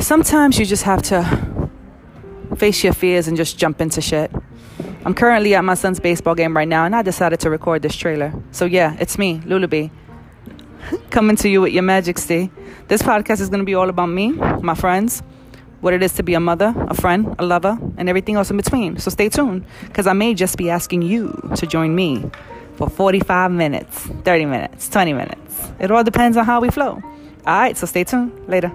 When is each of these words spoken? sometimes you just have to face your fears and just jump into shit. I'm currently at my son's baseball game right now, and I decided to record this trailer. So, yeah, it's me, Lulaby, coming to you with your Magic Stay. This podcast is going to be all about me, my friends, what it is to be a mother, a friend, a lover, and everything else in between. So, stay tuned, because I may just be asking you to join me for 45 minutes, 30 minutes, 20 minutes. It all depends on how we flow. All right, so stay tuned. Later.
sometimes 0.00 0.58
you 0.58 0.66
just 0.66 0.82
have 0.82 1.02
to 1.02 1.70
face 2.56 2.84
your 2.84 2.92
fears 2.92 3.28
and 3.28 3.36
just 3.36 3.58
jump 3.58 3.80
into 3.80 4.00
shit. 4.00 4.30
I'm 5.04 5.14
currently 5.14 5.54
at 5.54 5.64
my 5.64 5.74
son's 5.74 6.00
baseball 6.00 6.34
game 6.34 6.56
right 6.56 6.68
now, 6.68 6.84
and 6.84 6.96
I 6.96 7.02
decided 7.02 7.40
to 7.40 7.50
record 7.50 7.82
this 7.82 7.94
trailer. 7.94 8.32
So, 8.52 8.64
yeah, 8.64 8.96
it's 8.98 9.18
me, 9.18 9.40
Lulaby, 9.40 9.90
coming 11.10 11.36
to 11.36 11.48
you 11.48 11.60
with 11.60 11.72
your 11.72 11.82
Magic 11.82 12.18
Stay. 12.18 12.50
This 12.88 13.02
podcast 13.02 13.40
is 13.40 13.48
going 13.48 13.60
to 13.60 13.66
be 13.66 13.74
all 13.74 13.88
about 13.88 14.06
me, 14.06 14.32
my 14.32 14.74
friends, 14.74 15.22
what 15.80 15.92
it 15.92 16.02
is 16.02 16.14
to 16.14 16.22
be 16.22 16.34
a 16.34 16.40
mother, 16.40 16.72
a 16.88 16.94
friend, 16.94 17.34
a 17.38 17.44
lover, 17.44 17.78
and 17.98 18.08
everything 18.08 18.36
else 18.36 18.50
in 18.50 18.56
between. 18.56 18.96
So, 18.98 19.10
stay 19.10 19.28
tuned, 19.28 19.66
because 19.86 20.06
I 20.06 20.14
may 20.14 20.32
just 20.32 20.56
be 20.56 20.70
asking 20.70 21.02
you 21.02 21.52
to 21.56 21.66
join 21.66 21.94
me 21.94 22.24
for 22.76 22.88
45 22.88 23.50
minutes, 23.50 24.06
30 24.24 24.46
minutes, 24.46 24.88
20 24.88 25.12
minutes. 25.12 25.72
It 25.78 25.90
all 25.90 26.02
depends 26.02 26.36
on 26.36 26.44
how 26.44 26.60
we 26.60 26.70
flow. 26.70 27.02
All 27.46 27.58
right, 27.58 27.76
so 27.76 27.86
stay 27.86 28.04
tuned. 28.04 28.32
Later. 28.48 28.72